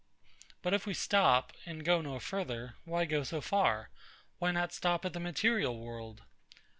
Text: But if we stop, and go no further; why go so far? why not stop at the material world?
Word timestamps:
But 0.63 0.73
if 0.73 0.87
we 0.87 0.95
stop, 0.95 1.53
and 1.63 1.85
go 1.85 2.01
no 2.01 2.17
further; 2.17 2.73
why 2.85 3.05
go 3.05 3.21
so 3.21 3.39
far? 3.39 3.91
why 4.39 4.49
not 4.51 4.73
stop 4.73 5.05
at 5.05 5.13
the 5.13 5.19
material 5.19 5.77
world? 5.77 6.23